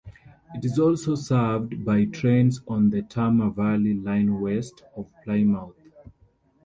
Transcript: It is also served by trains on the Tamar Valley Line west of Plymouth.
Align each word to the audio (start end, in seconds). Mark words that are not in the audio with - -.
It 0.55 0.65
is 0.65 0.79
also 0.79 1.13
served 1.13 1.85
by 1.85 2.05
trains 2.05 2.63
on 2.67 2.89
the 2.89 3.03
Tamar 3.03 3.51
Valley 3.51 3.93
Line 3.93 4.41
west 4.41 4.81
of 4.95 5.05
Plymouth. 5.23 5.75